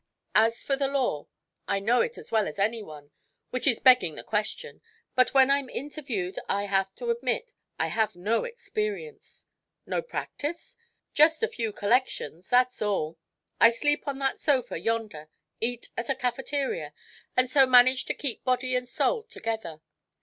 As 0.33 0.63
for 0.63 0.75
the 0.75 0.87
law, 0.87 1.27
I 1.67 1.79
know 1.79 2.01
it 2.01 2.17
as 2.17 2.31
well 2.31 2.47
as 2.47 2.57
anyone 2.57 3.11
which 3.51 3.67
is 3.67 3.79
begging 3.79 4.15
the 4.15 4.23
question 4.23 4.81
but 5.13 5.35
when 5.35 5.51
I'm 5.51 5.69
interviewed 5.69 6.39
I 6.49 6.63
have 6.63 6.95
to 6.95 7.11
admit 7.11 7.53
I've 7.77 7.91
had 7.91 8.15
no 8.15 8.43
experience." 8.43 9.45
"No 9.85 10.01
practice?" 10.01 10.75
"Just 11.13 11.43
a 11.43 11.47
few 11.47 11.71
collections, 11.71 12.49
that's 12.49 12.81
all 12.81 13.19
I 13.59 13.69
sleep 13.69 14.07
on 14.07 14.17
that 14.17 14.39
sofa 14.39 14.79
yonder, 14.79 15.29
eat 15.59 15.89
at 15.95 16.09
a 16.09 16.15
cafeteria, 16.15 16.95
and 17.37 17.47
so 17.47 17.67
manage 17.67 18.05
to 18.05 18.15
keep 18.15 18.43
body 18.43 18.73
and 18.75 18.87
soul 18.89 19.21
together. 19.21 19.81